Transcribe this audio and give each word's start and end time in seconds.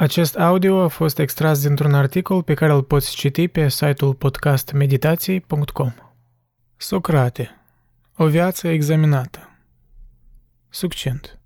Acest 0.00 0.36
audio 0.36 0.80
a 0.80 0.88
fost 0.88 1.18
extras 1.18 1.62
dintr-un 1.62 1.94
articol 1.94 2.42
pe 2.42 2.54
care 2.54 2.72
îl 2.72 2.82
poți 2.82 3.14
citi 3.14 3.48
pe 3.48 3.68
site-ul 3.68 4.14
podcastmeditații.com. 4.14 5.92
Socrate. 6.76 7.50
O 8.16 8.26
viață 8.26 8.68
examinată. 8.68 9.58
Succint. 10.68 11.40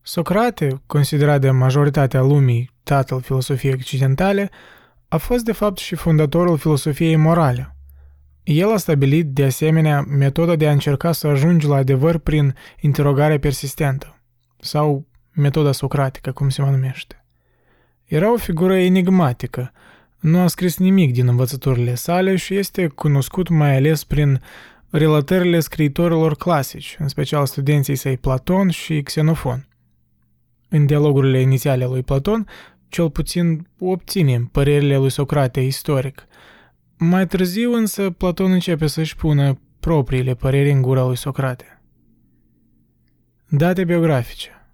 Socrate, 0.00 0.82
considerat 0.86 1.40
de 1.40 1.50
majoritatea 1.50 2.20
lumii 2.20 2.70
tatăl 2.82 3.20
filosofiei 3.20 3.72
occidentale, 3.72 4.50
a 5.08 5.16
fost 5.16 5.44
de 5.44 5.52
fapt 5.52 5.78
și 5.78 5.94
fondatorul 5.94 6.58
filosofiei 6.58 7.16
morale. 7.16 7.76
El 8.42 8.72
a 8.72 8.76
stabilit, 8.76 9.26
de 9.26 9.44
asemenea, 9.44 10.00
metoda 10.00 10.56
de 10.56 10.68
a 10.68 10.72
încerca 10.72 11.12
să 11.12 11.26
ajungi 11.26 11.66
la 11.66 11.76
adevăr 11.76 12.18
prin 12.18 12.54
interogare 12.80 13.38
persistentă, 13.38 14.20
sau 14.60 15.06
metoda 15.32 15.72
socratică, 15.72 16.32
cum 16.32 16.48
se 16.48 16.62
mai 16.62 16.70
numește. 16.70 17.21
Era 18.12 18.32
o 18.32 18.36
figură 18.36 18.76
enigmatică, 18.76 19.72
nu 20.20 20.40
a 20.40 20.46
scris 20.46 20.78
nimic 20.78 21.12
din 21.12 21.28
învățăturile 21.28 21.94
sale 21.94 22.36
și 22.36 22.56
este 22.56 22.86
cunoscut 22.86 23.48
mai 23.48 23.76
ales 23.76 24.04
prin 24.04 24.40
relatările 24.90 25.60
scriitorilor 25.60 26.36
clasici, 26.36 26.96
în 26.98 27.08
special 27.08 27.46
studenții 27.46 27.94
săi 27.94 28.16
Platon 28.16 28.70
și 28.70 29.02
Xenofon. 29.02 29.68
În 30.68 30.86
dialogurile 30.86 31.40
inițiale 31.40 31.84
lui 31.84 32.02
Platon, 32.02 32.46
cel 32.88 33.10
puțin 33.10 33.68
obținem 33.78 34.44
părerile 34.44 34.96
lui 34.96 35.10
Socrate 35.10 35.60
istoric. 35.60 36.26
Mai 36.98 37.26
târziu 37.26 37.72
însă 37.74 38.10
Platon 38.10 38.52
începe 38.52 38.86
să-și 38.86 39.16
pună 39.16 39.60
propriile 39.80 40.34
păreri 40.34 40.70
în 40.70 40.82
gura 40.82 41.06
lui 41.06 41.16
Socrate. 41.16 41.82
Date 43.48 43.84
biografice 43.84 44.66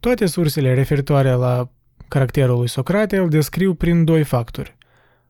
Toate 0.00 0.26
sursele 0.26 0.74
referitoare 0.74 1.32
la 1.32 1.70
Caracterul 2.10 2.58
lui 2.58 2.68
Socrate 2.68 3.16
îl 3.16 3.28
descriu 3.28 3.74
prin 3.74 4.04
doi 4.04 4.24
factori. 4.24 4.76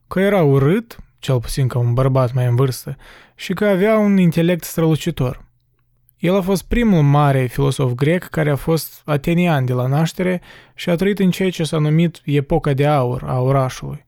Că 0.09 0.21
era 0.21 0.43
urât, 0.43 0.99
cel 1.19 1.41
puțin 1.41 1.69
ca 1.69 1.79
un 1.79 1.95
bărbat 1.95 2.33
mai 2.33 2.47
în 2.47 2.55
vârstă, 2.55 2.97
și 3.35 3.53
că 3.53 3.65
avea 3.65 3.99
un 3.99 4.17
intelect 4.17 4.65
strălucitor. 4.65 5.45
El 6.19 6.37
a 6.37 6.41
fost 6.41 6.63
primul 6.63 7.03
mare 7.03 7.47
filosof 7.47 7.93
grec 7.93 8.25
care 8.25 8.51
a 8.51 8.57
fost 8.57 9.03
atenian 9.05 9.65
de 9.65 9.73
la 9.73 9.87
naștere 9.87 10.41
și 10.75 10.91
a 10.91 10.95
trăit 10.95 11.19
în 11.19 11.31
ceea 11.31 11.51
ce 11.51 11.65
s-a 11.65 11.79
numit 11.79 12.21
epoca 12.25 12.73
de 12.73 12.87
aur 12.87 13.23
a 13.27 13.41
orașului. 13.41 14.07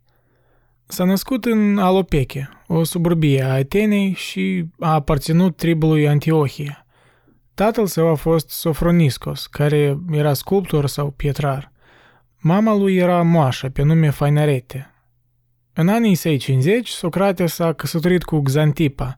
S-a 0.86 1.04
născut 1.04 1.44
în 1.44 1.78
Alopeche, 1.78 2.48
o 2.66 2.84
suburbie 2.84 3.42
a 3.42 3.52
Atenei 3.52 4.12
și 4.12 4.64
a 4.80 4.92
aparținut 4.92 5.56
tribului 5.56 6.08
Antiohia. 6.08 6.86
Tatăl 7.54 7.86
său 7.86 8.08
a 8.08 8.14
fost 8.14 8.48
Sofroniscos, 8.48 9.46
care 9.46 9.98
era 10.10 10.32
sculptor 10.32 10.86
sau 10.86 11.10
pietrar. 11.10 11.71
Mama 12.44 12.74
lui 12.74 12.96
era 12.96 13.22
moașă, 13.22 13.68
pe 13.68 13.82
nume 13.82 14.10
Fainarete. 14.10 14.94
În 15.72 15.88
anii 15.88 16.14
săi 16.14 16.36
50, 16.36 16.88
Socrate 16.88 17.46
s-a 17.46 17.72
căsătorit 17.72 18.22
cu 18.22 18.42
Xantipa, 18.42 19.16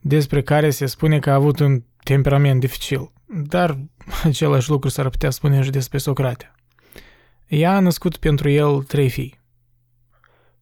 despre 0.00 0.42
care 0.42 0.70
se 0.70 0.86
spune 0.86 1.18
că 1.18 1.30
a 1.30 1.34
avut 1.34 1.58
un 1.58 1.82
temperament 2.02 2.60
dificil, 2.60 3.12
dar 3.26 3.78
același 4.24 4.70
lucru 4.70 4.88
s-ar 4.88 5.08
putea 5.08 5.30
spune 5.30 5.62
și 5.62 5.70
despre 5.70 5.98
Socrate. 5.98 6.54
Ea 7.46 7.74
a 7.74 7.80
născut 7.80 8.16
pentru 8.16 8.50
el 8.50 8.82
trei 8.82 9.08
fii. 9.08 9.40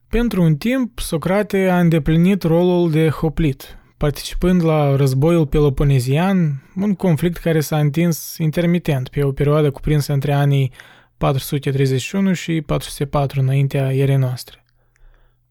Pentru 0.09 0.41
un 0.41 0.55
timp, 0.55 0.99
Socrate 0.99 1.69
a 1.69 1.79
îndeplinit 1.79 2.43
rolul 2.43 2.91
de 2.91 3.09
hoplit, 3.09 3.77
participând 3.97 4.63
la 4.63 4.95
războiul 4.95 5.47
peloponezian, 5.47 6.63
un 6.75 6.93
conflict 6.93 7.37
care 7.37 7.59
s-a 7.59 7.79
întins 7.79 8.37
intermitent 8.37 9.09
pe 9.09 9.23
o 9.23 9.31
perioadă 9.31 9.71
cuprinsă 9.71 10.13
între 10.13 10.33
anii 10.33 10.71
431 11.17 12.33
și 12.33 12.61
404 12.61 13.39
înaintea 13.39 13.93
erei 13.93 14.15
noastre. 14.15 14.65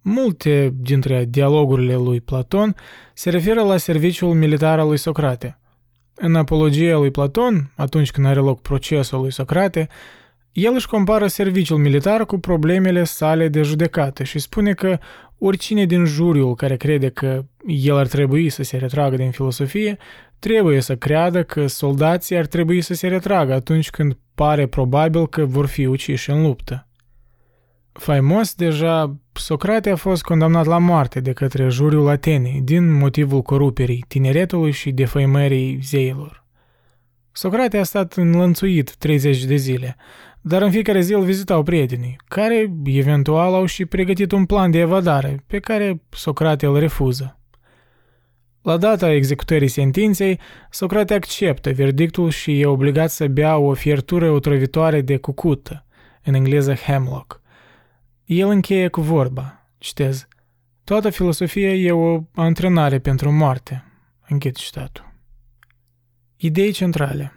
Multe 0.03 0.75
dintre 0.77 1.25
dialogurile 1.25 1.95
lui 1.95 2.21
Platon 2.21 2.75
se 3.15 3.31
referă 3.31 3.63
la 3.63 3.77
serviciul 3.77 4.35
militar 4.35 4.79
al 4.79 4.87
lui 4.87 4.97
Socrate. 4.97 5.59
În 6.15 6.35
apologia 6.35 6.97
lui 6.97 7.11
Platon, 7.11 7.73
atunci 7.77 8.11
când 8.11 8.27
are 8.27 8.41
loc 8.41 8.61
procesul 8.61 9.21
lui 9.21 9.33
Socrate, 9.33 9.89
el 10.55 10.75
își 10.75 10.89
compară 10.89 11.27
serviciul 11.27 11.79
militar 11.79 12.27
cu 12.27 12.39
problemele 12.39 13.05
sale 13.05 13.49
de 13.49 13.63
judecată 13.63 14.23
și 14.23 14.39
spune 14.39 14.73
că 14.73 14.99
oricine 15.39 15.85
din 15.85 16.05
juriul 16.05 16.55
care 16.55 16.77
crede 16.77 17.09
că 17.09 17.45
el 17.67 17.97
ar 17.97 18.07
trebui 18.07 18.49
să 18.49 18.63
se 18.63 18.77
retragă 18.77 19.17
din 19.17 19.31
filosofie, 19.31 19.97
trebuie 20.39 20.81
să 20.81 20.97
creadă 20.97 21.43
că 21.43 21.67
soldații 21.67 22.37
ar 22.37 22.47
trebui 22.47 22.81
să 22.81 22.95
se 22.95 23.09
retragă 23.09 23.53
atunci 23.53 23.91
când 23.91 24.19
pare 24.35 24.67
probabil 24.67 25.29
că 25.29 25.45
vor 25.45 25.67
fi 25.67 25.87
uciși 25.87 26.31
în 26.31 26.43
luptă. 26.43 26.89
Faimos, 27.93 28.55
deja, 28.55 29.17
Socrate 29.33 29.91
a 29.91 29.97
fost 29.97 30.23
condamnat 30.23 30.67
la 30.67 30.79
moarte 30.79 31.21
de 31.21 31.33
către 31.33 31.69
juriul 31.69 32.09
Atenei 32.09 32.61
din 32.65 32.93
motivul 32.93 33.43
coruperii 33.43 34.05
tineretului 34.09 34.71
și 34.71 34.91
defăimării 34.91 35.81
zeilor. 35.83 36.45
Socrate 37.33 37.79
a 37.79 37.83
stat 37.83 38.13
înlănțuit 38.13 38.95
30 38.97 39.45
de 39.45 39.57
zile, 39.57 39.97
dar 40.47 40.63
în 40.63 40.71
fiecare 40.71 41.01
zi 41.01 41.13
îl 41.13 41.23
vizitau 41.23 41.63
prietenii, 41.63 42.17
care 42.29 42.73
eventual 42.85 43.55
au 43.55 43.65
și 43.65 43.87
pregătit 43.87 44.33
un 44.33 44.47
plan 44.47 44.71
de 44.71 44.79
evadare, 44.79 45.45
pe 45.47 45.59
care 45.59 46.03
Socrate 46.11 46.67
îl 46.67 46.79
refuză. 46.79 47.39
La 48.63 48.77
data 48.77 49.13
executării 49.13 49.69
sentinței, 49.69 50.41
Socrate 50.71 51.15
acceptă 51.15 51.73
verdictul 51.73 52.31
și 52.31 52.61
e 52.61 52.67
obligat 52.67 53.11
să 53.11 53.27
bea 53.27 53.57
o 53.57 53.75
fiertură 53.75 54.31
otrăvitoare 54.31 55.01
de 55.01 55.17
cucută, 55.17 55.87
în 56.25 56.35
engleză 56.35 56.75
hemlock. 56.75 57.41
El 58.25 58.49
încheie 58.49 58.89
cu 58.89 59.01
vorba, 59.01 59.69
citez, 59.79 60.29
Toată 60.85 61.11
filosofia 61.11 61.73
e 61.75 61.93
o 61.93 62.21
antrenare 62.35 62.99
pentru 62.99 63.33
moarte. 63.33 63.85
Închid 64.29 64.57
citatul. 64.57 65.13
Idei 66.37 66.73
centrale 66.73 67.33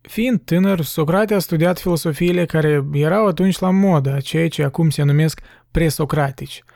Fiind 0.00 0.40
tânăr, 0.44 0.80
Socrate 0.80 1.34
a 1.34 1.38
studiat 1.38 1.78
filosofiile 1.78 2.46
care 2.46 2.84
erau 2.92 3.26
atunci 3.26 3.58
la 3.58 3.70
modă, 3.70 4.16
ceea 4.22 4.48
ce 4.48 4.62
acum 4.62 4.90
se 4.90 5.02
numesc 5.02 5.40
presocratici– 5.70 6.62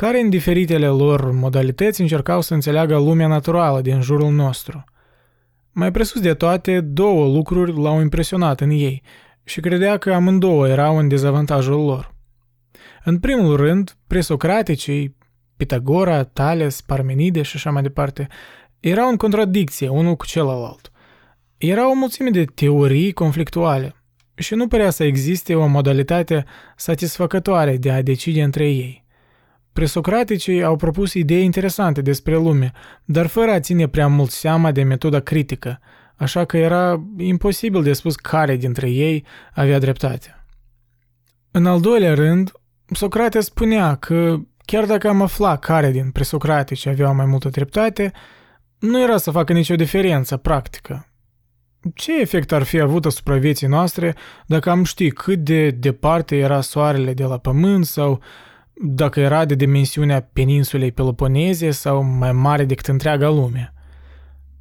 care 0.00 0.20
în 0.20 0.30
diferitele 0.30 0.86
lor 0.86 1.30
modalități 1.30 2.00
încercau 2.00 2.40
să 2.40 2.54
înțeleagă 2.54 2.96
lumea 2.96 3.26
naturală 3.26 3.80
din 3.80 4.00
jurul 4.00 4.32
nostru. 4.32 4.84
Mai 5.72 5.90
presus 5.90 6.20
de 6.20 6.34
toate, 6.34 6.80
două 6.80 7.26
lucruri 7.26 7.80
l-au 7.80 8.00
impresionat 8.00 8.60
în 8.60 8.70
ei 8.70 9.02
și 9.44 9.60
credea 9.60 9.96
că 9.96 10.12
amândouă 10.12 10.68
erau 10.68 10.98
în 10.98 11.08
dezavantajul 11.08 11.84
lor. 11.84 12.14
În 13.04 13.18
primul 13.18 13.56
rând, 13.56 13.96
presocraticii, 14.06 15.16
Pitagora, 15.56 16.24
Tales, 16.24 16.80
Parmenide 16.80 17.42
și 17.42 17.56
așa 17.56 17.70
mai 17.70 17.82
departe, 17.82 18.26
erau 18.80 19.08
în 19.08 19.16
contradicție 19.16 19.88
unul 19.88 20.16
cu 20.16 20.26
celălalt. 20.26 20.90
Era 21.58 21.90
o 21.90 21.94
mulțime 21.94 22.30
de 22.30 22.44
teorii 22.44 23.12
conflictuale 23.12 23.94
și 24.34 24.54
nu 24.54 24.68
părea 24.68 24.90
să 24.90 25.04
existe 25.04 25.54
o 25.54 25.66
modalitate 25.66 26.44
satisfăcătoare 26.76 27.76
de 27.76 27.90
a 27.90 28.02
decide 28.02 28.42
între 28.42 28.68
ei– 28.68 29.06
Presocraticii 29.78 30.62
au 30.62 30.76
propus 30.76 31.14
idei 31.14 31.44
interesante 31.44 32.02
despre 32.02 32.34
lume, 32.34 32.72
dar 33.04 33.26
fără 33.26 33.50
a 33.50 33.60
ține 33.60 33.88
prea 33.88 34.08
mult 34.08 34.30
seama 34.30 34.72
de 34.72 34.82
metoda 34.82 35.20
critică, 35.20 35.80
așa 36.16 36.44
că 36.44 36.56
era 36.56 37.04
imposibil 37.16 37.82
de 37.82 37.92
spus 37.92 38.16
care 38.16 38.56
dintre 38.56 38.90
ei 38.90 39.24
avea 39.54 39.78
dreptate. 39.78 40.44
În 41.50 41.66
al 41.66 41.80
doilea 41.80 42.14
rând, 42.14 42.52
Socrate 42.92 43.40
spunea 43.40 43.94
că 43.94 44.36
chiar 44.64 44.84
dacă 44.84 45.08
am 45.08 45.22
aflat 45.22 45.60
care 45.60 45.90
din 45.90 46.10
presocratici 46.10 46.86
aveau 46.86 47.14
mai 47.14 47.26
multă 47.26 47.48
dreptate, 47.48 48.12
nu 48.78 49.02
era 49.02 49.16
să 49.16 49.30
facă 49.30 49.52
nicio 49.52 49.74
diferență 49.74 50.36
practică. 50.36 51.07
Ce 51.94 52.20
efect 52.20 52.52
ar 52.52 52.62
fi 52.62 52.80
avut 52.80 53.04
asupra 53.04 53.36
vieții 53.36 53.66
noastre 53.66 54.14
dacă 54.46 54.70
am 54.70 54.84
ști 54.84 55.10
cât 55.10 55.38
de 55.38 55.70
departe 55.70 56.36
era 56.36 56.60
soarele 56.60 57.14
de 57.14 57.24
la 57.24 57.38
pământ 57.38 57.86
sau 57.86 58.20
dacă 58.72 59.20
era 59.20 59.44
de 59.44 59.54
dimensiunea 59.54 60.28
peninsulei 60.32 60.92
Peloponeze 60.92 61.70
sau 61.70 62.02
mai 62.02 62.32
mare 62.32 62.64
decât 62.64 62.86
întreaga 62.86 63.28
lume. 63.28 63.72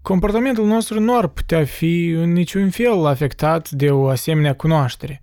Comportamentul 0.01 0.65
nostru 0.65 0.99
nu 0.99 1.17
ar 1.17 1.27
putea 1.27 1.63
fi 1.65 2.07
în 2.09 2.31
niciun 2.31 2.69
fel 2.69 3.05
afectat 3.05 3.69
de 3.69 3.91
o 3.91 4.07
asemenea 4.07 4.55
cunoaștere. 4.55 5.21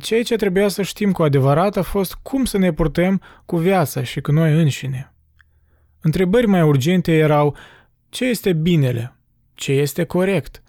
Ceea 0.00 0.22
ce 0.22 0.36
trebuia 0.36 0.68
să 0.68 0.82
știm 0.82 1.12
cu 1.12 1.22
adevărat 1.22 1.76
a 1.76 1.82
fost 1.82 2.14
cum 2.22 2.44
să 2.44 2.58
ne 2.58 2.72
purtăm 2.72 3.20
cu 3.44 3.56
viața 3.56 4.02
și 4.02 4.20
cu 4.20 4.32
noi 4.32 4.60
înșine. 4.60 5.12
Întrebări 6.00 6.46
mai 6.46 6.62
urgente 6.62 7.12
erau 7.12 7.56
ce 8.08 8.24
este 8.24 8.52
binele, 8.52 9.16
ce 9.54 9.72
este 9.72 10.04
corect, 10.04 10.61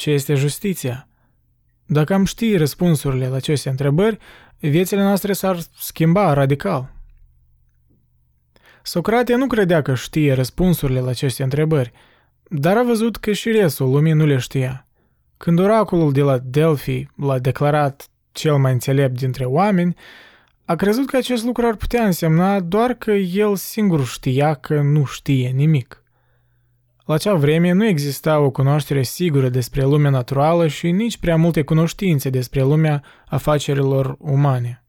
ce 0.00 0.10
este 0.10 0.34
justiția. 0.34 1.08
Dacă 1.86 2.14
am 2.14 2.24
ști 2.24 2.56
răspunsurile 2.56 3.28
la 3.28 3.36
aceste 3.36 3.68
întrebări, 3.68 4.18
viețile 4.58 5.02
noastre 5.02 5.32
s-ar 5.32 5.58
schimba 5.78 6.32
radical. 6.32 6.92
Socrate 8.82 9.34
nu 9.34 9.46
credea 9.46 9.82
că 9.82 9.94
știe 9.94 10.32
răspunsurile 10.32 11.00
la 11.00 11.08
aceste 11.08 11.42
întrebări, 11.42 11.92
dar 12.48 12.76
a 12.76 12.82
văzut 12.82 13.16
că 13.16 13.32
și 13.32 13.50
restul 13.50 13.90
lumii 13.90 14.12
nu 14.12 14.26
le 14.26 14.38
știa. 14.38 14.86
Când 15.36 15.58
oracolul 15.58 16.12
de 16.12 16.22
la 16.22 16.38
Delphi 16.38 17.06
l-a 17.16 17.38
declarat 17.38 18.08
cel 18.32 18.56
mai 18.56 18.72
înțelept 18.72 19.18
dintre 19.18 19.44
oameni, 19.44 19.96
a 20.64 20.74
crezut 20.74 21.06
că 21.06 21.16
acest 21.16 21.44
lucru 21.44 21.66
ar 21.66 21.76
putea 21.76 22.04
însemna 22.04 22.60
doar 22.60 22.94
că 22.94 23.10
el 23.12 23.56
singur 23.56 24.04
știa 24.06 24.54
că 24.54 24.80
nu 24.80 25.04
știe 25.04 25.48
nimic. 25.48 25.99
La 27.10 27.16
acea 27.16 27.34
vreme 27.34 27.72
nu 27.72 27.86
exista 27.86 28.38
o 28.38 28.50
cunoaștere 28.50 29.02
sigură 29.02 29.48
despre 29.48 29.82
lumea 29.82 30.10
naturală 30.10 30.66
și 30.66 30.90
nici 30.90 31.18
prea 31.18 31.36
multe 31.36 31.62
cunoștințe 31.62 32.30
despre 32.30 32.62
lumea 32.62 33.02
afacerilor 33.26 34.16
umane. 34.18 34.84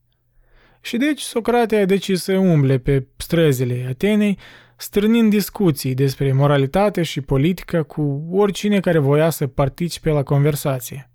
Și 0.81 0.97
deci 0.97 1.21
Socrate 1.21 1.75
a 1.75 1.85
decis 1.85 2.23
să 2.23 2.37
umble 2.37 2.77
pe 2.77 3.07
străzile 3.17 3.85
Atenei, 3.89 4.37
strânind 4.77 5.29
discuții 5.29 5.93
despre 5.93 6.31
moralitate 6.31 7.03
și 7.03 7.21
politică 7.21 7.83
cu 7.83 8.27
oricine 8.31 8.79
care 8.79 8.99
voia 8.99 9.29
să 9.29 9.47
participe 9.47 10.09
la 10.09 10.23
conversație. 10.23 11.11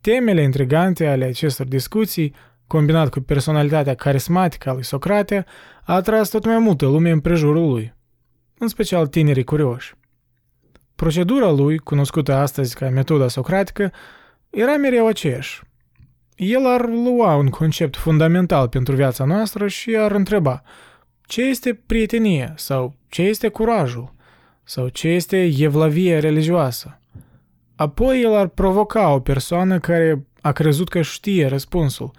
Temele 0.00 0.42
intrigante 0.42 1.06
ale 1.06 1.24
acestor 1.24 1.66
discuții, 1.66 2.34
combinat 2.66 3.08
cu 3.08 3.20
personalitatea 3.20 3.94
carismatică 3.94 4.70
a 4.70 4.72
lui 4.72 4.84
Socrate, 4.84 5.44
a 5.84 5.94
atras 5.94 6.28
tot 6.28 6.44
mai 6.44 6.58
multă 6.58 6.86
lume 6.86 7.10
în 7.10 7.20
prejurul 7.20 7.70
lui, 7.70 8.00
în 8.62 8.68
special 8.68 9.06
tinerii 9.06 9.44
curioși. 9.44 9.94
Procedura 10.94 11.50
lui, 11.50 11.78
cunoscută 11.78 12.34
astăzi 12.34 12.74
ca 12.74 12.88
metoda 12.88 13.28
socratică, 13.28 13.92
era 14.50 14.76
mereu 14.76 15.06
aceeași. 15.06 15.62
El 16.36 16.66
ar 16.66 16.88
lua 16.88 17.34
un 17.34 17.48
concept 17.48 17.96
fundamental 17.96 18.68
pentru 18.68 18.94
viața 18.94 19.24
noastră 19.24 19.68
și 19.68 19.96
ar 19.96 20.10
întreba 20.10 20.62
ce 21.26 21.42
este 21.42 21.74
prietenie 21.86 22.52
sau 22.56 22.94
ce 23.08 23.22
este 23.22 23.48
curajul 23.48 24.14
sau 24.64 24.88
ce 24.88 25.08
este 25.08 25.54
evlavie 25.58 26.18
religioasă. 26.18 27.00
Apoi 27.76 28.22
el 28.22 28.34
ar 28.34 28.46
provoca 28.46 29.12
o 29.12 29.20
persoană 29.20 29.78
care 29.78 30.26
a 30.40 30.52
crezut 30.52 30.88
că 30.88 31.02
știe 31.02 31.46
răspunsul 31.46 32.10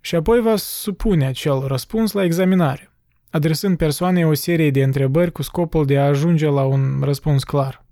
și 0.00 0.14
apoi 0.14 0.40
va 0.40 0.56
supune 0.56 1.26
acel 1.26 1.66
răspuns 1.66 2.12
la 2.12 2.24
examinare, 2.24 2.90
adresând 3.36 3.76
persoanei 3.76 4.24
o 4.24 4.34
serie 4.34 4.70
de 4.70 4.82
întrebări 4.82 5.32
cu 5.32 5.42
scopul 5.42 5.86
de 5.86 5.98
a 5.98 6.04
ajunge 6.04 6.46
la 6.46 6.62
un 6.62 7.00
răspuns 7.02 7.44
clar. 7.44 7.84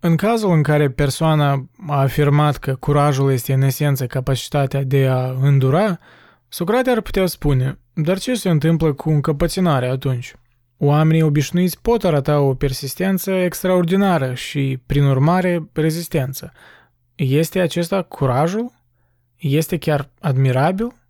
În 0.00 0.16
cazul 0.16 0.52
în 0.52 0.62
care 0.62 0.90
persoana 0.90 1.68
a 1.86 2.00
afirmat 2.00 2.56
că 2.56 2.74
curajul 2.74 3.32
este 3.32 3.52
în 3.52 3.62
esență 3.62 4.06
capacitatea 4.06 4.82
de 4.82 5.06
a 5.06 5.34
îndura, 5.40 5.98
Socrate 6.48 6.90
ar 6.90 7.00
putea 7.00 7.26
spune, 7.26 7.78
dar 7.92 8.18
ce 8.18 8.34
se 8.34 8.48
întâmplă 8.48 8.92
cu 8.92 9.10
încăpățânarea 9.10 9.90
atunci? 9.90 10.34
Oamenii 10.76 11.22
obișnuiți 11.22 11.80
pot 11.80 12.04
arăta 12.04 12.40
o 12.40 12.54
persistență 12.54 13.30
extraordinară 13.30 14.34
și, 14.34 14.78
prin 14.86 15.04
urmare, 15.04 15.68
rezistență. 15.72 16.52
Este 17.14 17.60
acesta 17.60 18.02
curajul? 18.02 18.72
Este 19.36 19.78
chiar 19.78 20.10
admirabil? 20.20 21.01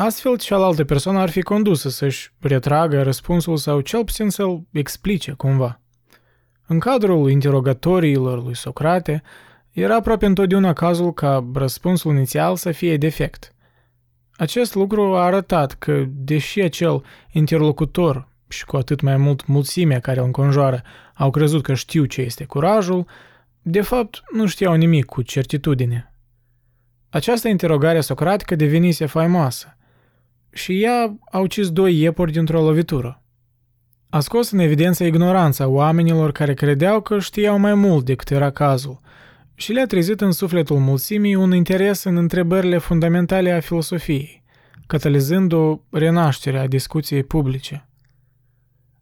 Astfel, 0.00 0.36
cealaltă 0.36 0.84
persoană 0.84 1.18
ar 1.18 1.30
fi 1.30 1.42
condusă 1.42 1.88
să-și 1.88 2.32
retragă 2.40 3.02
răspunsul 3.02 3.56
sau 3.56 3.80
cel 3.80 4.04
puțin 4.04 4.28
să-l 4.30 4.62
explice 4.70 5.32
cumva. 5.32 5.80
În 6.66 6.78
cadrul 6.78 7.30
interogatoriilor 7.30 8.42
lui 8.42 8.56
Socrate, 8.56 9.22
era 9.70 9.94
aproape 9.94 10.26
întotdeauna 10.26 10.72
cazul 10.72 11.12
ca 11.12 11.46
răspunsul 11.54 12.14
inițial 12.14 12.56
să 12.56 12.70
fie 12.70 12.96
defect. 12.96 13.54
Acest 14.36 14.74
lucru 14.74 15.16
a 15.16 15.24
arătat 15.24 15.72
că, 15.72 16.04
deși 16.08 16.60
acel 16.60 17.04
interlocutor 17.32 18.28
și 18.48 18.64
cu 18.64 18.76
atât 18.76 19.00
mai 19.00 19.16
mult 19.16 19.46
mulțimea 19.46 20.00
care 20.00 20.18
îl 20.18 20.26
înconjoară 20.26 20.82
au 21.14 21.30
crezut 21.30 21.62
că 21.62 21.74
știu 21.74 22.04
ce 22.04 22.20
este 22.20 22.44
curajul, 22.44 23.06
de 23.62 23.80
fapt 23.80 24.22
nu 24.32 24.46
știau 24.46 24.74
nimic 24.74 25.04
cu 25.04 25.22
certitudine. 25.22 26.12
Această 27.08 27.48
interogare 27.48 28.00
socratică 28.00 28.54
devenise 28.54 29.06
faimoasă 29.06 29.72
și 30.50 30.82
ea 30.82 31.16
a 31.30 31.38
ucis 31.38 31.70
doi 31.70 32.00
iepuri 32.00 32.32
dintr-o 32.32 32.62
lovitură. 32.62 33.22
A 34.10 34.20
scos 34.20 34.50
în 34.50 34.58
evidență 34.58 35.04
ignoranța 35.04 35.66
oamenilor 35.66 36.32
care 36.32 36.54
credeau 36.54 37.00
că 37.00 37.18
știau 37.18 37.58
mai 37.58 37.74
mult 37.74 38.04
decât 38.04 38.30
era 38.30 38.50
cazul 38.50 39.00
și 39.54 39.72
le-a 39.72 39.86
trezit 39.86 40.20
în 40.20 40.32
sufletul 40.32 40.78
mulțimii 40.78 41.34
un 41.34 41.54
interes 41.54 42.04
în 42.04 42.16
întrebările 42.16 42.78
fundamentale 42.78 43.52
a 43.52 43.60
filosofiei, 43.60 44.44
catalizând 44.86 45.52
o 45.52 45.78
renaștere 45.90 46.58
a 46.58 46.66
discuției 46.66 47.22
publice. 47.22 47.88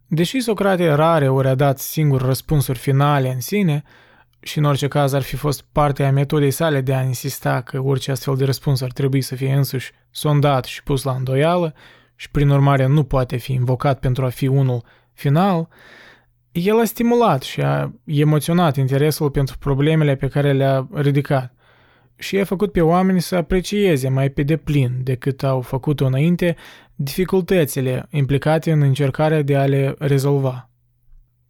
Deși 0.06 0.40
Socrate 0.40 0.88
rare 0.88 1.28
ori 1.28 1.48
a 1.48 1.54
dat 1.54 1.78
singur 1.78 2.22
răspunsuri 2.22 2.78
finale 2.78 3.32
în 3.32 3.40
sine, 3.40 3.82
și 4.40 4.58
în 4.58 4.64
orice 4.64 4.88
caz 4.88 5.12
ar 5.12 5.22
fi 5.22 5.36
fost 5.36 5.64
parte 5.72 6.04
a 6.04 6.12
metodei 6.12 6.50
sale 6.50 6.80
de 6.80 6.94
a 6.94 7.02
insista 7.02 7.60
că 7.60 7.80
orice 7.80 8.10
astfel 8.10 8.36
de 8.36 8.44
răspuns 8.44 8.80
ar 8.80 8.92
trebui 8.92 9.20
să 9.20 9.34
fie 9.34 9.52
însuși 9.52 9.92
sondat 10.10 10.64
și 10.64 10.82
pus 10.82 11.02
la 11.02 11.12
îndoială 11.12 11.74
și 12.14 12.30
prin 12.30 12.48
urmare 12.48 12.86
nu 12.86 13.04
poate 13.04 13.36
fi 13.36 13.52
invocat 13.52 13.98
pentru 13.98 14.24
a 14.24 14.28
fi 14.28 14.46
unul 14.46 14.82
final, 15.12 15.68
el 16.52 16.80
a 16.80 16.84
stimulat 16.84 17.42
și 17.42 17.60
a 17.60 17.92
emoționat 18.04 18.76
interesul 18.76 19.30
pentru 19.30 19.58
problemele 19.58 20.14
pe 20.14 20.28
care 20.28 20.52
le-a 20.52 20.88
ridicat 20.94 21.54
și 22.16 22.38
a 22.38 22.44
făcut 22.44 22.72
pe 22.72 22.80
oameni 22.80 23.20
să 23.20 23.36
aprecieze 23.36 24.08
mai 24.08 24.28
pe 24.28 24.42
deplin 24.42 25.00
decât 25.02 25.42
au 25.42 25.60
făcut-o 25.60 26.06
înainte 26.06 26.56
dificultățile 26.94 28.06
implicate 28.10 28.72
în 28.72 28.82
încercarea 28.82 29.42
de 29.42 29.56
a 29.56 29.66
le 29.66 29.94
rezolva. 29.98 30.70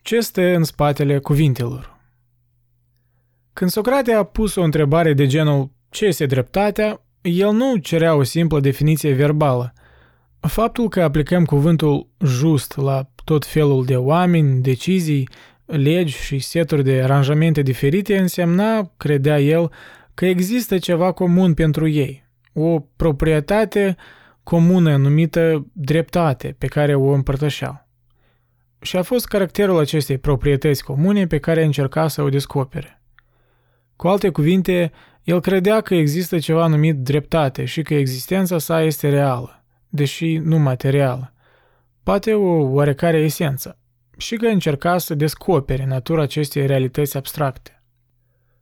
Ce 0.02 0.20
stă 0.20 0.40
în 0.40 0.64
spatele 0.64 1.18
cuvintelor? 1.18 1.95
Când 3.56 3.70
Socrate 3.70 4.12
a 4.12 4.22
pus 4.22 4.54
o 4.54 4.62
întrebare 4.62 5.12
de 5.12 5.26
genul 5.26 5.70
ce 5.90 6.04
este 6.04 6.26
dreptatea, 6.26 7.02
el 7.20 7.52
nu 7.52 7.76
cerea 7.76 8.14
o 8.14 8.22
simplă 8.22 8.60
definiție 8.60 9.12
verbală. 9.12 9.72
Faptul 10.40 10.88
că 10.88 11.02
aplicăm 11.02 11.44
cuvântul 11.44 12.08
just 12.24 12.76
la 12.76 13.10
tot 13.24 13.46
felul 13.46 13.84
de 13.84 13.96
oameni, 13.96 14.62
decizii, 14.62 15.28
legi 15.64 16.16
și 16.16 16.38
seturi 16.38 16.84
de 16.84 17.02
aranjamente 17.02 17.62
diferite 17.62 18.18
însemna, 18.18 18.92
credea 18.96 19.40
el, 19.40 19.70
că 20.14 20.26
există 20.26 20.78
ceva 20.78 21.12
comun 21.12 21.54
pentru 21.54 21.88
ei, 21.88 22.24
o 22.52 22.80
proprietate 22.96 23.96
comună 24.42 24.96
numită 24.96 25.66
dreptate 25.72 26.54
pe 26.58 26.66
care 26.66 26.94
o 26.94 27.08
împărtășeau. 27.08 27.86
Și 28.80 28.96
a 28.96 29.02
fost 29.02 29.26
caracterul 29.26 29.78
acestei 29.78 30.18
proprietăți 30.18 30.84
comune 30.84 31.26
pe 31.26 31.38
care 31.38 31.64
încerca 31.64 32.08
să 32.08 32.22
o 32.22 32.28
descopere. 32.28 32.95
Cu 33.96 34.08
alte 34.08 34.28
cuvinte, 34.28 34.92
el 35.22 35.40
credea 35.40 35.80
că 35.80 35.94
există 35.94 36.38
ceva 36.38 36.66
numit 36.66 36.96
dreptate 36.96 37.64
și 37.64 37.82
că 37.82 37.94
existența 37.94 38.58
sa 38.58 38.82
este 38.82 39.08
reală, 39.08 39.64
deși 39.88 40.36
nu 40.36 40.58
materială, 40.58 41.32
poate 42.02 42.32
o 42.34 42.72
oarecare 42.72 43.18
esență, 43.18 43.78
și 44.16 44.36
că 44.36 44.46
încerca 44.46 44.98
să 44.98 45.14
descopere 45.14 45.86
natura 45.86 46.22
acestei 46.22 46.66
realități 46.66 47.16
abstracte. 47.16 47.82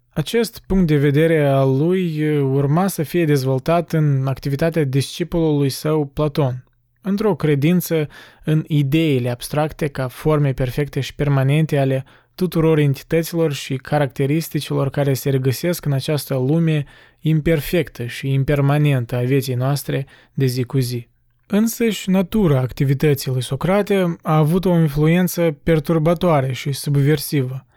Acest 0.08 0.62
punct 0.66 0.86
de 0.86 0.96
vedere 0.96 1.46
al 1.48 1.76
lui 1.76 2.38
urma 2.38 2.86
să 2.86 3.02
fie 3.02 3.24
dezvoltat 3.24 3.92
în 3.92 4.26
activitatea 4.26 4.84
discipolului 4.84 5.68
său 5.68 6.06
Platon, 6.06 6.64
într-o 7.00 7.34
credință 7.34 8.08
în 8.44 8.64
ideile 8.66 9.30
abstracte 9.30 9.86
ca 9.86 10.08
forme 10.08 10.52
perfecte 10.52 11.00
și 11.00 11.14
permanente 11.14 11.78
ale 11.78 12.04
tuturor 12.34 12.78
entităților 12.78 13.52
și 13.52 13.76
caracteristicilor 13.76 14.90
care 14.90 15.14
se 15.14 15.30
regăsesc 15.30 15.84
în 15.84 15.92
această 15.92 16.34
lume 16.34 16.84
imperfectă 17.20 18.06
și 18.06 18.32
impermanentă 18.32 19.16
a 19.16 19.22
vieții 19.22 19.54
noastre 19.54 20.06
de 20.34 20.46
zi 20.46 20.62
cu 20.62 20.78
zi. 20.78 21.08
Însăși, 21.46 22.10
natura 22.10 22.60
activității 22.60 23.30
lui 23.30 23.42
Socrate 23.42 24.16
a 24.22 24.36
avut 24.36 24.64
o 24.64 24.78
influență 24.78 25.56
perturbatoare 25.62 26.52
și 26.52 26.72
subversivă– 26.72 27.66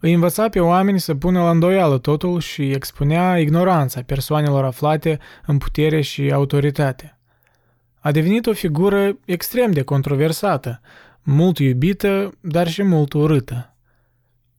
îi 0.00 0.12
învăța 0.12 0.48
pe 0.48 0.60
oameni 0.60 1.00
să 1.00 1.14
pună 1.14 1.42
la 1.42 1.50
îndoială 1.50 1.98
totul 1.98 2.40
și 2.40 2.70
expunea 2.70 3.38
ignoranța 3.38 4.02
persoanelor 4.02 4.64
aflate 4.64 5.18
în 5.46 5.58
putere 5.58 6.00
și 6.00 6.30
autoritate. 6.32 7.18
A 7.98 8.10
devenit 8.10 8.46
o 8.46 8.52
figură 8.52 9.18
extrem 9.24 9.70
de 9.70 9.82
controversată, 9.82 10.80
mult 11.22 11.58
iubită, 11.58 12.32
dar 12.40 12.68
și 12.68 12.82
mult 12.82 13.12
urâtă. 13.12 13.69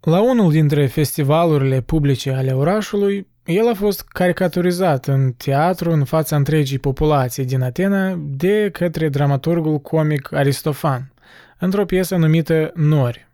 La 0.01 0.21
unul 0.21 0.51
dintre 0.51 0.85
festivalurile 0.87 1.81
publice 1.81 2.31
ale 2.31 2.51
orașului, 2.51 3.27
el 3.45 3.67
a 3.67 3.73
fost 3.73 4.01
caricaturizat 4.01 5.05
în 5.07 5.31
teatru 5.31 5.91
în 5.91 6.03
fața 6.03 6.35
întregii 6.35 6.79
populații 6.79 7.45
din 7.45 7.61
Atena 7.61 8.19
de 8.19 8.69
către 8.73 9.09
dramaturgul 9.09 9.79
comic 9.79 10.33
Aristofan, 10.33 11.13
într-o 11.59 11.85
piesă 11.85 12.15
numită 12.15 12.71
Nori. 12.75 13.27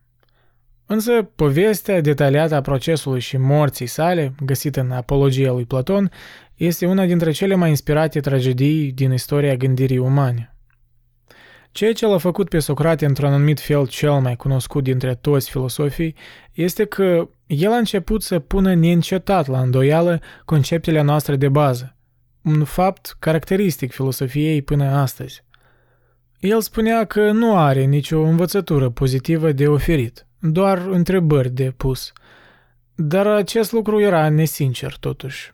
Însă, 0.86 1.12
povestea 1.36 2.02
detaliată 2.02 2.56
a 2.56 2.62
procesului 2.62 3.20
și 3.20 3.38
morții 3.38 3.88
sale, 3.88 4.34
găsită 4.46 4.80
în 4.80 4.92
Apologia 4.92 5.52
lui 5.52 5.66
Platon, 5.66 6.12
este 6.56 6.86
una 6.86 7.06
dintre 7.06 7.32
cele 7.32 7.56
mai 7.56 7.70
inspirate 7.70 8.20
tragedii 8.20 8.92
din 8.92 9.12
istoria 9.12 9.56
gândirii 9.56 9.98
umane. 9.98 10.57
Ceea 11.78 11.94
ce 11.94 12.06
l-a 12.06 12.18
făcut 12.18 12.50
pe 12.50 12.60
Socrate 12.60 13.06
într-un 13.06 13.34
anumit 13.34 13.60
fel 13.60 13.88
cel 13.88 14.12
mai 14.12 14.36
cunoscut 14.36 14.84
dintre 14.84 15.16
toți 15.16 15.50
filosofii 15.50 16.16
este 16.54 16.86
că 16.86 17.30
el 17.46 17.72
a 17.72 17.78
început 17.78 18.24
să 18.24 18.40
pună 18.40 18.76
neîncetat 18.76 19.48
la 19.48 19.62
îndoială 19.62 20.22
conceptele 20.46 21.02
noastre 21.02 21.36
de 21.36 21.50
bază, 21.50 21.96
un 22.42 22.64
fapt 22.64 23.16
caracteristic 23.20 23.92
filosofiei 23.92 24.62
până 24.62 24.86
astăzi. 24.86 25.44
El 26.40 26.62
spunea 26.62 27.06
că 27.06 27.32
nu 27.32 27.58
are 27.58 27.84
nicio 27.84 28.22
învățătură 28.22 28.90
pozitivă 28.90 29.52
de 29.52 29.68
oferit, 29.68 30.28
doar 30.40 30.78
întrebări 30.78 31.50
de 31.50 31.74
pus. 31.78 32.14
Dar 32.96 33.28
acest 33.28 33.72
lucru 33.72 34.00
era 34.00 34.30
nesincer, 34.30 34.96
totuși. 35.00 35.54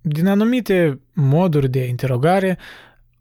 Din 0.00 0.26
anumite 0.26 1.00
moduri 1.12 1.68
de 1.68 1.84
interogare, 1.84 2.58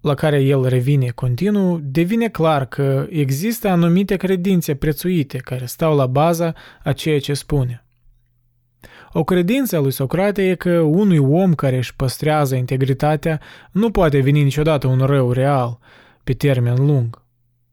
la 0.02 0.14
care 0.14 0.40
el 0.40 0.64
revine 0.64 1.08
continuu, 1.08 1.80
devine 1.84 2.28
clar 2.28 2.66
că 2.66 3.08
există 3.10 3.68
anumite 3.68 4.16
credințe 4.16 4.76
prețuite 4.76 5.38
care 5.38 5.66
stau 5.66 5.96
la 5.96 6.06
baza 6.06 6.54
a 6.84 6.92
ceea 6.92 7.20
ce 7.20 7.34
spune. 7.34 7.86
O 9.14 9.24
credință 9.24 9.76
a 9.76 9.80
lui 9.80 9.92
Socrate 9.92 10.50
e 10.50 10.56
că 10.56 10.80
unui 10.80 11.18
om 11.18 11.54
care 11.54 11.78
își 11.78 11.96
păstrează 11.96 12.56
integritatea 12.56 13.42
nu 13.72 13.92
poate 13.92 14.20
veni 14.20 14.44
niciodată 14.44 14.88
un 14.88 15.00
rău 15.00 15.32
real, 15.32 15.80
pe 16.24 16.34
termen 16.34 16.86
lung. 16.86 17.22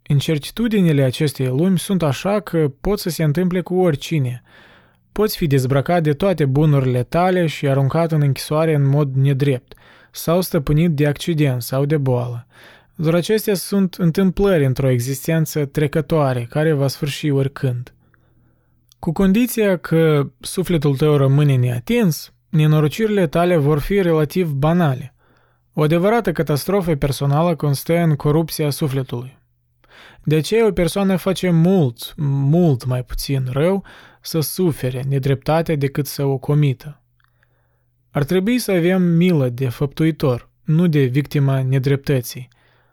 Incertitudinile 0.03 1.03
acestei 1.03 1.47
lumi 1.47 1.79
sunt 1.79 2.03
așa 2.03 2.41
că 2.41 2.73
pot 2.81 2.99
să 2.99 3.09
se 3.09 3.23
întâmple 3.23 3.61
cu 3.61 3.75
oricine. 3.75 4.43
Poți 5.13 5.37
fi 5.37 5.47
dezbrăcat 5.47 6.03
de 6.03 6.13
toate 6.13 6.45
bunurile 6.45 7.03
tale 7.03 7.47
și 7.47 7.69
aruncat 7.69 8.13
în 8.13 8.21
închisoare 8.23 8.75
în 8.75 8.89
mod 8.89 9.15
nedrept, 9.15 9.75
sau 10.11 10.41
stăpânit 10.41 10.95
de 10.95 11.07
accident 11.07 11.63
sau 11.63 11.85
de 11.85 11.97
boală. 11.97 12.47
Doar 12.97 13.15
acestea 13.15 13.55
sunt 13.55 13.95
întâmplări 13.95 14.65
într-o 14.65 14.89
existență 14.89 15.65
trecătoare 15.65 16.47
care 16.51 16.73
va 16.73 16.89
sfârși 16.89 17.31
oricând. 17.31 17.95
Cu 18.99 19.13
condiția 19.13 19.77
că 19.77 20.31
sufletul 20.41 20.97
tău 20.97 21.17
rămâne 21.17 21.57
neatins, 21.57 22.33
nenorocirile 22.49 23.27
tale 23.27 23.57
vor 23.57 23.79
fi 23.79 24.03
relativ 24.03 24.51
banale. 24.51 25.15
O 25.73 25.83
adevărată 25.83 26.33
catastrofă 26.33 26.95
personală 26.95 27.55
constă 27.57 27.97
în 27.97 28.15
corupția 28.15 28.71
sufletului. 28.71 29.39
De 30.25 30.37
aceea 30.37 30.67
o 30.67 30.73
persoană 30.73 31.17
face 31.17 31.51
mult, 31.51 32.15
mult 32.17 32.85
mai 32.85 33.05
puțin 33.05 33.47
rău 33.51 33.85
să 34.21 34.41
sufere 34.41 35.03
nedreptate 35.09 35.77
decât 35.77 36.07
să 36.07 36.25
o 36.25 36.39
comită. 36.39 37.03
Ar 38.11 38.25
trebui 38.25 38.59
să 38.59 38.71
avem 38.71 39.03
milă 39.03 39.49
de 39.49 39.69
făptuitor, 39.69 40.51
nu 40.65 40.87
de 40.87 41.05
victima 41.05 41.63
nedreptății. 41.63 42.49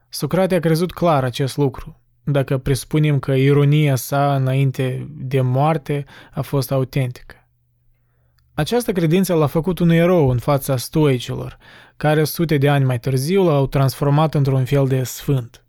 Socrate 0.09 0.55
a 0.55 0.59
crezut 0.59 0.91
clar 0.91 1.23
acest 1.23 1.57
lucru, 1.57 2.01
dacă 2.23 2.57
presupunem 2.57 3.19
că 3.19 3.31
ironia 3.31 3.95
sa 3.95 4.35
înainte 4.35 5.07
de 5.17 5.41
moarte 5.41 6.05
a 6.33 6.41
fost 6.41 6.71
autentică. 6.71 7.35
Această 8.53 8.91
credință 8.91 9.33
l-a 9.33 9.47
făcut 9.47 9.79
un 9.79 9.89
erou 9.89 10.29
în 10.29 10.37
fața 10.37 10.77
stoicilor, 10.77 11.57
care 11.97 12.23
sute 12.23 12.57
de 12.57 12.69
ani 12.69 12.85
mai 12.85 12.99
târziu 12.99 13.43
l-au 13.43 13.67
transformat 13.67 14.33
într-un 14.33 14.65
fel 14.65 14.87
de 14.87 15.03
sfânt. 15.03 15.65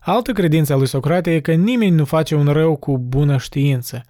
Altă 0.00 0.32
credință 0.32 0.72
a 0.72 0.76
lui 0.76 0.86
Socrate 0.86 1.34
e 1.34 1.40
că 1.40 1.52
nimeni 1.52 1.94
nu 1.94 2.04
face 2.04 2.34
un 2.34 2.46
rău 2.46 2.76
cu 2.76 2.98
bună 2.98 3.36
știință. 3.36 4.02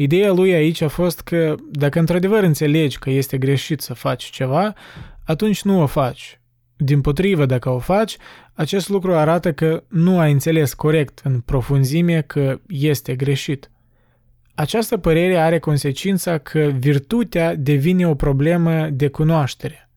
Ideea 0.00 0.32
lui 0.32 0.52
aici 0.52 0.80
a 0.80 0.88
fost 0.88 1.20
că 1.20 1.54
dacă 1.70 1.98
într-adevăr 1.98 2.42
înțelegi 2.42 2.98
că 2.98 3.10
este 3.10 3.38
greșit 3.38 3.80
să 3.80 3.94
faci 3.94 4.24
ceva, 4.24 4.72
atunci 5.24 5.62
nu 5.62 5.82
o 5.82 5.86
faci. 5.86 6.40
Din 6.76 7.00
potrivă, 7.00 7.46
dacă 7.46 7.70
o 7.70 7.78
faci, 7.78 8.16
acest 8.52 8.88
lucru 8.88 9.14
arată 9.14 9.52
că 9.52 9.82
nu 9.88 10.18
ai 10.18 10.32
înțeles 10.32 10.74
corect 10.74 11.20
în 11.24 11.40
profunzime 11.40 12.20
că 12.20 12.60
este 12.68 13.16
greșit. 13.16 13.70
Această 14.54 14.96
părere 14.96 15.36
are 15.36 15.58
consecința 15.58 16.38
că 16.38 16.60
virtutea 16.78 17.54
devine 17.54 18.08
o 18.08 18.14
problemă 18.14 18.88
de 18.90 19.08
cunoaștere. 19.08 19.87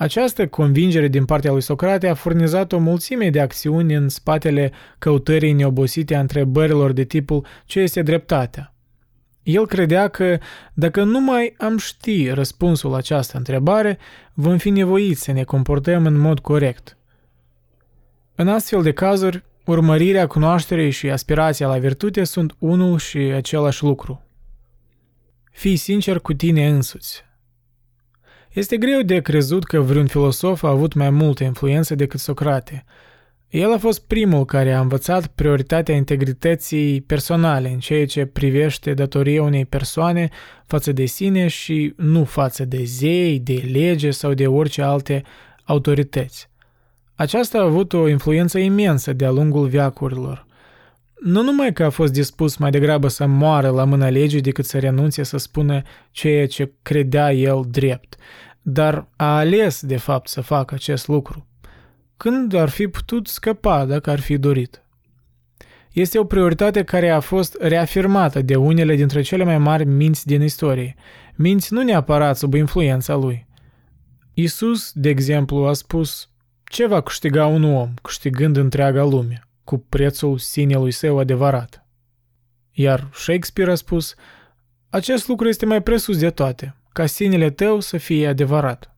Această 0.00 0.46
convingere 0.46 1.08
din 1.08 1.24
partea 1.24 1.52
lui 1.52 1.60
Socrate 1.60 2.08
a 2.08 2.14
furnizat 2.14 2.72
o 2.72 2.78
mulțime 2.78 3.30
de 3.30 3.40
acțiuni 3.40 3.94
în 3.94 4.08
spatele 4.08 4.72
căutării 4.98 5.52
neobosite 5.52 6.14
a 6.14 6.20
întrebărilor 6.20 6.92
de 6.92 7.04
tipul 7.04 7.46
ce 7.64 7.80
este 7.80 8.02
dreptatea. 8.02 8.74
El 9.42 9.66
credea 9.66 10.08
că 10.08 10.38
dacă 10.74 11.02
nu 11.02 11.20
mai 11.20 11.54
am 11.58 11.78
ști 11.78 12.28
răspunsul 12.28 12.90
la 12.90 12.96
această 12.96 13.36
întrebare, 13.36 13.98
vom 14.34 14.56
fi 14.56 14.70
nevoiți 14.70 15.22
să 15.22 15.32
ne 15.32 15.44
comportăm 15.44 16.06
în 16.06 16.18
mod 16.18 16.38
corect. 16.38 16.96
În 18.34 18.48
astfel 18.48 18.82
de 18.82 18.92
cazuri, 18.92 19.44
urmărirea 19.64 20.26
cunoașterii 20.26 20.90
și 20.90 21.10
aspirația 21.10 21.66
la 21.66 21.78
virtute 21.78 22.24
sunt 22.24 22.54
unul 22.58 22.98
și 22.98 23.18
același 23.18 23.82
lucru. 23.82 24.22
Fii 25.52 25.76
sincer 25.76 26.18
cu 26.18 26.32
tine 26.32 26.68
însuți. 26.68 27.28
Este 28.52 28.76
greu 28.76 29.02
de 29.02 29.20
crezut 29.20 29.64
că 29.64 29.80
vreun 29.80 30.06
filosof 30.06 30.62
a 30.62 30.68
avut 30.68 30.94
mai 30.94 31.10
multă 31.10 31.44
influență 31.44 31.94
decât 31.94 32.20
Socrate. 32.20 32.84
El 33.48 33.72
a 33.72 33.78
fost 33.78 34.06
primul 34.06 34.44
care 34.44 34.72
a 34.72 34.80
învățat 34.80 35.26
prioritatea 35.26 35.94
integrității 35.94 37.00
personale 37.00 37.68
în 37.68 37.78
ceea 37.78 38.06
ce 38.06 38.24
privește 38.24 38.94
datoria 38.94 39.42
unei 39.42 39.64
persoane 39.64 40.28
față 40.66 40.92
de 40.92 41.04
sine 41.04 41.48
și 41.48 41.92
nu 41.96 42.24
față 42.24 42.64
de 42.64 42.84
zei, 42.84 43.38
de 43.38 43.68
lege 43.72 44.10
sau 44.10 44.34
de 44.34 44.46
orice 44.46 44.82
alte 44.82 45.22
autorități. 45.64 46.48
Aceasta 47.14 47.58
a 47.58 47.62
avut 47.62 47.92
o 47.92 48.08
influență 48.08 48.58
imensă 48.58 49.12
de-a 49.12 49.30
lungul 49.30 49.66
veacurilor. 49.66 50.46
Nu 51.20 51.42
numai 51.42 51.72
că 51.72 51.84
a 51.84 51.90
fost 51.90 52.12
dispus 52.12 52.56
mai 52.56 52.70
degrabă 52.70 53.08
să 53.08 53.26
moară 53.26 53.68
la 53.68 53.84
mâna 53.84 54.08
legii 54.08 54.40
decât 54.40 54.64
să 54.64 54.78
renunțe 54.78 55.22
să 55.22 55.36
spună 55.36 55.82
ceea 56.10 56.46
ce 56.46 56.72
credea 56.82 57.32
el 57.32 57.64
drept, 57.68 58.16
dar 58.62 59.08
a 59.16 59.36
ales 59.36 59.82
de 59.82 59.96
fapt 59.96 60.28
să 60.28 60.40
facă 60.40 60.74
acest 60.74 61.08
lucru, 61.08 61.46
când 62.16 62.54
ar 62.54 62.68
fi 62.68 62.88
putut 62.88 63.26
scăpa 63.26 63.84
dacă 63.84 64.10
ar 64.10 64.20
fi 64.20 64.38
dorit. 64.38 64.84
Este 65.92 66.18
o 66.18 66.24
prioritate 66.24 66.84
care 66.84 67.10
a 67.10 67.20
fost 67.20 67.56
reafirmată 67.60 68.42
de 68.42 68.56
unele 68.56 68.94
dintre 68.94 69.22
cele 69.22 69.44
mai 69.44 69.58
mari 69.58 69.84
minți 69.84 70.26
din 70.26 70.42
istorie, 70.42 70.94
minți 71.34 71.72
nu 71.72 71.82
neapărat 71.82 72.36
sub 72.36 72.54
influența 72.54 73.14
lui. 73.14 73.46
Isus, 74.34 74.92
de 74.92 75.08
exemplu, 75.08 75.66
a 75.66 75.72
spus 75.72 76.30
ce 76.64 76.86
va 76.86 77.00
câștiga 77.00 77.46
un 77.46 77.64
om 77.64 77.94
câștigând 78.02 78.56
întreaga 78.56 79.04
lume, 79.04 79.49
cu 79.70 79.78
prețul 79.88 80.38
sinelui 80.38 80.90
său 80.90 81.18
adevărat? 81.18 81.86
Iar 82.72 83.08
Shakespeare 83.12 83.70
a 83.70 83.74
spus, 83.74 84.14
acest 84.88 85.28
lucru 85.28 85.48
este 85.48 85.66
mai 85.66 85.82
presus 85.82 86.18
de 86.18 86.30
toate, 86.30 86.76
ca 86.92 87.06
sinele 87.06 87.50
tău 87.50 87.80
să 87.80 87.96
fie 87.96 88.28
adevărat. 88.28 88.96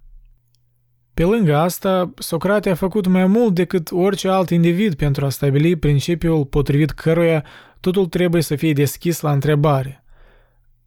Pe 1.14 1.24
lângă 1.24 1.56
asta, 1.56 2.12
Socrate 2.18 2.70
a 2.70 2.74
făcut 2.74 3.06
mai 3.06 3.26
mult 3.26 3.54
decât 3.54 3.90
orice 3.90 4.28
alt 4.28 4.50
individ 4.50 4.94
pentru 4.94 5.24
a 5.24 5.28
stabili 5.28 5.76
principiul 5.76 6.44
potrivit 6.44 6.90
căruia 6.90 7.44
totul 7.80 8.06
trebuie 8.06 8.42
să 8.42 8.56
fie 8.56 8.72
deschis 8.72 9.20
la 9.20 9.32
întrebare, 9.32 10.04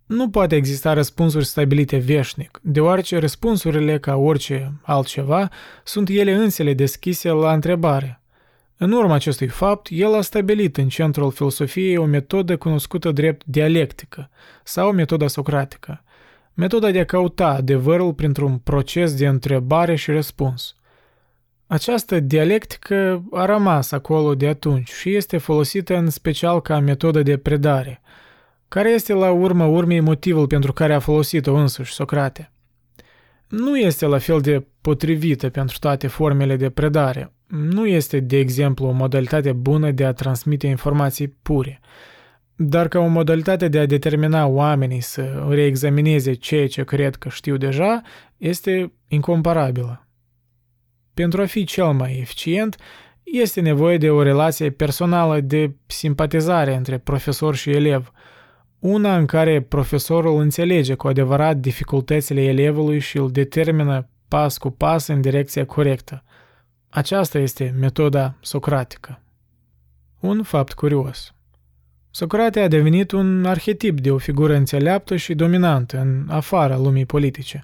nu 0.06 0.30
poate 0.30 0.56
exista 0.56 0.94
răspunsuri 0.94 1.46
stabilite 1.46 1.98
veșnic, 1.98 2.60
deoarece 2.64 3.18
răspunsurile, 3.18 4.00
ca 4.00 4.16
orice 4.16 4.80
altceva, 4.82 5.50
sunt 5.84 6.10
ele 6.10 6.34
însele 6.34 6.74
deschise 6.74 7.30
la 7.30 7.54
întrebare. 7.54 8.25
În 8.78 8.92
urma 8.92 9.14
acestui 9.14 9.48
fapt, 9.48 9.88
el 9.90 10.14
a 10.14 10.22
stabilit 10.22 10.78
în 10.78 10.88
centrul 10.88 11.32
filosofiei 11.32 11.98
o 11.98 12.06
metodă 12.06 12.58
cunoscută 12.58 13.12
drept 13.12 13.46
dialectică 13.46 14.30
sau 14.64 14.92
metoda 14.92 15.28
socratică, 15.28 16.04
metoda 16.54 16.92
de 16.92 17.00
a 17.00 17.06
căuta 17.06 17.48
adevărul 17.48 18.14
printr-un 18.14 18.58
proces 18.58 19.16
de 19.16 19.28
întrebare 19.28 19.96
și 19.96 20.12
răspuns. 20.12 20.76
Această 21.68 22.20
dialectică 22.20 23.24
a 23.32 23.46
rămas 23.46 23.92
acolo 23.92 24.36
de 24.36 24.48
atunci 24.48 24.92
și 24.92 25.16
este 25.16 25.38
folosită 25.38 25.96
în 25.96 26.10
special 26.10 26.62
ca 26.62 26.80
metodă 26.80 27.24
de 27.24 27.38
predare– 27.38 28.02
care 28.68 28.90
este 28.90 29.14
la 29.14 29.32
urma 29.32 29.66
urmei 29.66 30.00
motivul 30.00 30.48
pentru 30.48 30.74
care 30.74 30.94
a 30.94 31.00
folosit-o 31.00 31.54
însuși 31.54 31.94
Socrate? 31.94 32.52
Nu 33.48 33.78
este 33.78 34.06
la 34.06 34.18
fel 34.18 34.42
de 34.42 34.68
potrivită 34.82 35.50
pentru 35.50 35.78
toate 35.80 36.08
formele 36.08 36.56
de 36.56 36.70
predare. 36.70 37.34
Nu 37.48 37.88
este, 37.88 38.20
de 38.20 38.38
exemplu, 38.38 38.86
o 38.86 38.92
modalitate 38.92 39.52
bună 39.52 39.92
de 39.92 40.06
a 40.06 40.14
transmite 40.14 40.68
informații 40.68 41.28
pure, 41.28 41.80
dar 42.56 42.88
ca 42.88 43.00
o 43.00 43.08
modalitate 43.08 43.68
de 43.68 43.80
a 43.80 43.86
determina 43.86 44.46
oamenii 44.46 45.02
să 45.02 45.46
reexamineze 45.50 46.34
ceea 46.34 46.68
ce 46.68 46.84
cred 46.84 47.16
că 47.16 47.30
știu 47.30 47.58
deja, 47.58 48.02
este 48.38 48.94
incomparabilă. 49.08 50.08
Pentru 51.14 51.42
a 51.42 51.46
fi 51.46 51.64
cel 51.64 51.92
mai 51.92 52.18
eficient, 52.20 52.78
este 53.24 53.62
nevoie 53.62 53.98
de 53.98 54.10
o 54.10 54.24
relație 54.24 54.70
personală 54.70 55.40
de 55.40 55.76
simpatizare 55.86 56.76
între 56.76 56.98
profesor 56.98 57.56
și 57.56 57.70
elev– 57.70 58.12
una 58.88 59.18
în 59.18 59.26
care 59.26 59.62
profesorul 59.62 60.40
înțelege 60.40 60.94
cu 60.94 61.08
adevărat 61.08 61.58
dificultățile 61.58 62.44
elevului 62.44 63.00
și 63.00 63.18
îl 63.18 63.32
determină 63.32 64.10
pas 64.28 64.58
cu 64.58 64.70
pas 64.70 65.08
în 65.08 65.22
direcția 65.22 65.66
corectă. 65.66 66.24
Aceasta 66.96 67.40
este 67.40 67.76
metoda 67.80 68.36
socratică. 68.42 69.22
Un 70.20 70.44
fapt 70.44 70.74
curios. 70.74 71.34
Socrate 72.12 72.60
a 72.60 72.68
devenit 72.68 73.12
un 73.12 73.46
arhetip 73.46 74.00
de 74.00 74.12
o 74.12 74.18
figură 74.18 74.56
înțeleaptă 74.56 75.16
și 75.16 75.34
dominantă 75.34 76.00
în 76.00 76.26
afara 76.30 76.78
lumii 76.78 77.06
politice. 77.06 77.64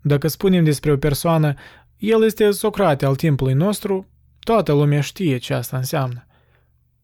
Dacă 0.00 0.28
spunem 0.28 0.64
despre 0.64 0.92
o 0.92 0.96
persoană, 0.96 1.54
el 1.96 2.24
este 2.24 2.50
Socrate 2.50 3.06
al 3.06 3.16
timpului 3.16 3.52
nostru, 3.52 4.06
toată 4.38 4.72
lumea 4.72 5.00
știe 5.00 5.36
ce 5.36 5.54
asta 5.54 5.76
înseamnă. 5.76 6.26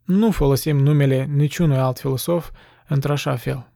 Nu 0.05 0.31
folosim 0.31 0.79
numele 0.79 1.25
niciunui 1.25 1.77
alt 1.77 1.99
filosof 1.99 2.51
într-așa 2.89 3.37
fel. 3.37 3.73